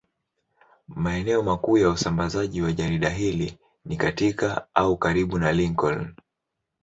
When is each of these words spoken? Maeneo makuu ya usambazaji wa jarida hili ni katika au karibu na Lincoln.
Maeneo 0.87 1.41
makuu 1.43 1.77
ya 1.77 1.89
usambazaji 1.89 2.61
wa 2.61 2.71
jarida 2.71 3.09
hili 3.09 3.59
ni 3.85 3.97
katika 3.97 4.67
au 4.73 4.97
karibu 4.97 5.39
na 5.39 5.51
Lincoln. 5.51 6.15